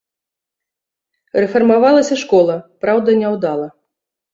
[1.41, 3.75] Рэфармавалася школа, праўда няўдала.